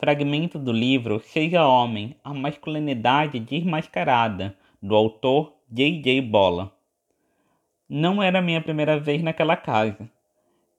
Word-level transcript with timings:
Fragmento 0.00 0.58
do 0.58 0.72
livro 0.72 1.20
Seja 1.20 1.66
Homem, 1.66 2.16
a 2.24 2.32
Masculinidade 2.32 3.38
Desmascarada, 3.38 4.56
do 4.80 4.96
autor 4.96 5.52
J.J. 5.70 6.22
Bola. 6.22 6.74
Não 7.86 8.22
era 8.22 8.40
minha 8.40 8.62
primeira 8.62 8.98
vez 8.98 9.22
naquela 9.22 9.58
casa. 9.58 10.10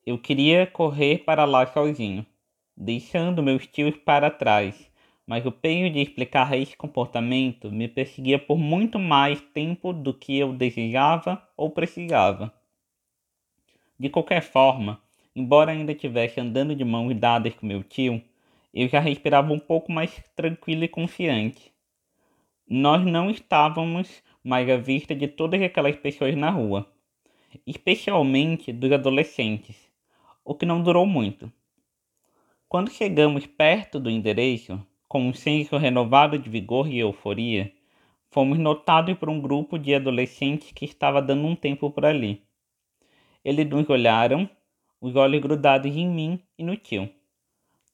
Eu 0.03 0.17
queria 0.17 0.65
correr 0.65 1.19
para 1.19 1.45
lá 1.45 1.67
sozinho, 1.67 2.25
deixando 2.75 3.43
meus 3.43 3.67
tios 3.67 3.95
para 3.95 4.31
trás, 4.31 4.89
mas 5.27 5.45
o 5.45 5.51
peso 5.51 5.93
de 5.93 5.99
explicar 5.99 6.57
esse 6.57 6.75
comportamento 6.75 7.71
me 7.71 7.87
perseguia 7.87 8.39
por 8.39 8.57
muito 8.57 8.97
mais 8.97 9.39
tempo 9.53 9.93
do 9.93 10.15
que 10.15 10.39
eu 10.39 10.51
desejava 10.51 11.47
ou 11.55 11.69
precisava. 11.69 12.51
De 13.99 14.09
qualquer 14.09 14.41
forma, 14.41 14.99
embora 15.35 15.73
ainda 15.73 15.91
estivesse 15.91 16.39
andando 16.39 16.73
de 16.75 16.83
mãos 16.83 17.13
dadas 17.13 17.53
com 17.53 17.67
meu 17.67 17.83
tio, 17.83 18.19
eu 18.73 18.87
já 18.87 18.99
respirava 18.99 19.51
um 19.51 19.59
pouco 19.59 19.91
mais 19.91 20.23
tranquilo 20.35 20.83
e 20.83 20.87
confiante. 20.87 21.71
Nós 22.67 23.03
não 23.05 23.29
estávamos 23.29 24.23
mais 24.43 24.69
à 24.69 24.77
vista 24.77 25.13
de 25.13 25.27
todas 25.27 25.61
aquelas 25.61 25.95
pessoas 25.97 26.35
na 26.35 26.49
rua, 26.49 26.89
especialmente 27.67 28.71
dos 28.71 28.91
adolescentes, 28.91 29.75
o 30.43 30.55
que 30.55 30.65
não 30.65 30.81
durou 30.81 31.05
muito. 31.05 31.51
Quando 32.69 32.89
chegamos 32.89 33.45
perto 33.45 33.99
do 33.99 34.09
endereço, 34.09 34.81
com 35.07 35.27
um 35.27 35.33
senso 35.33 35.75
renovado 35.75 36.39
de 36.39 36.49
vigor 36.49 36.87
e 36.87 36.99
euforia, 36.99 37.73
fomos 38.29 38.57
notados 38.57 39.17
por 39.17 39.29
um 39.29 39.41
grupo 39.41 39.77
de 39.77 39.93
adolescentes 39.93 40.71
que 40.71 40.85
estava 40.85 41.21
dando 41.21 41.45
um 41.45 41.55
tempo 41.57 41.91
por 41.91 42.05
ali. 42.05 42.41
Eles 43.43 43.67
nos 43.67 43.89
olharam, 43.89 44.49
os 45.01 45.17
olhos 45.17 45.41
grudados 45.41 45.93
em 45.93 46.07
mim 46.07 46.39
e 46.57 46.63
no 46.63 46.77
tio 46.77 47.09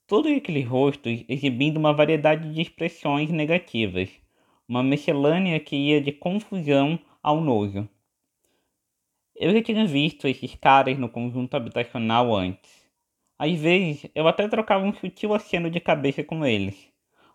todos 0.08 0.34
aqueles 0.34 0.66
rostos 0.66 1.22
exibindo 1.28 1.76
uma 1.76 1.92
variedade 1.92 2.50
de 2.54 2.62
expressões 2.62 3.28
negativas, 3.30 4.08
uma 4.66 4.82
miscelânea 4.82 5.60
que 5.60 5.76
ia 5.76 6.00
de 6.00 6.12
confusão 6.12 6.98
ao 7.22 7.42
nojo. 7.42 7.86
Eu 9.36 9.52
já 9.52 9.62
tinha 9.62 9.86
visto 9.86 10.26
esses 10.26 10.54
caras 10.54 10.98
no 10.98 11.10
conjunto 11.10 11.54
habitacional 11.54 12.34
antes. 12.34 12.88
Às 13.38 13.52
vezes, 13.60 14.10
eu 14.14 14.26
até 14.26 14.48
trocava 14.48 14.82
um 14.82 14.94
sutil 14.94 15.34
aceno 15.34 15.70
de 15.70 15.78
cabeça 15.78 16.24
com 16.24 16.44
eles, 16.44 16.90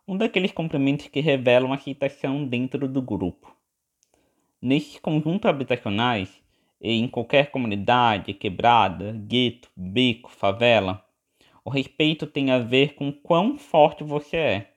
um 0.07 0.17
daqueles 0.17 0.51
cumprimentos 0.51 1.07
que 1.07 1.19
revelam 1.19 1.71
a 1.71 1.75
aceitação 1.75 2.43
dentro 2.43 2.87
do 2.87 3.03
grupo. 3.03 3.55
Nesses 4.59 4.97
conjuntos 4.97 5.47
habitacionais, 5.47 6.41
e 6.81 6.91
em 6.91 7.07
qualquer 7.07 7.51
comunidade, 7.51 8.33
quebrada, 8.33 9.11
gueto, 9.11 9.69
beco, 9.77 10.31
favela, 10.31 11.05
o 11.65 11.69
respeito 11.69 12.27
tem 12.27 12.51
a 12.51 12.59
ver 12.59 12.95
com 12.95 13.11
quão 13.11 13.57
forte 13.57 14.03
você 14.03 14.37
é, 14.37 14.71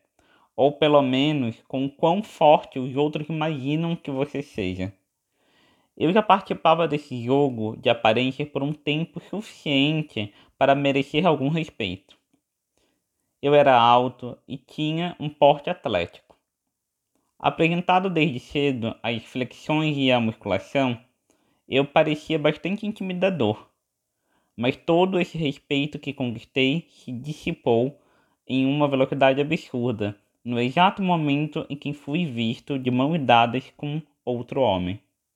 ou 0.54 0.72
pelo 0.72 1.02
menos 1.02 1.60
com 1.66 1.88
quão 1.88 2.22
forte 2.22 2.78
os 2.78 2.96
outros 2.96 3.28
imaginam 3.28 3.96
que 3.96 4.10
você 4.10 4.40
seja. 4.42 4.92
Eu 5.96 6.12
já 6.12 6.22
participava 6.22 6.86
desse 6.86 7.22
jogo 7.24 7.76
de 7.76 7.88
aparência 7.88 8.46
por 8.46 8.62
um 8.62 8.72
tempo 8.72 9.18
suficiente 9.18 10.32
para 10.56 10.74
merecer 10.74 11.26
algum 11.26 11.48
respeito. 11.48 12.16
Eu 13.42 13.54
era 13.54 13.78
alto 13.78 14.38
e 14.46 14.56
tinha 14.56 15.16
um 15.18 15.28
porte 15.28 15.70
atlético. 15.70 16.36
Apresentado 17.38 18.08
desde 18.08 18.38
cedo 18.38 18.94
às 19.02 19.22
flexões 19.24 19.96
e 19.96 20.10
à 20.12 20.20
musculação, 20.20 20.98
eu 21.68 21.84
parecia 21.84 22.38
bastante 22.38 22.86
intimidador 22.86 23.68
mas 24.56 24.76
todo 24.76 25.20
esse 25.20 25.36
respeito 25.36 25.98
que 25.98 26.12
conquistei 26.12 26.86
se 26.88 27.12
dissipou 27.12 28.00
em 28.48 28.64
uma 28.64 28.88
velocidade 28.88 29.40
absurda, 29.40 30.16
no 30.44 30.58
exato 30.60 31.02
momento 31.02 31.66
em 31.68 31.76
que 31.76 31.92
fui 31.92 32.24
visto 32.24 32.78
de 32.78 32.90
mãos 32.90 33.18
dadas 33.18 33.72
com 33.76 34.00
outro 34.24 34.60
homem. 34.60 35.00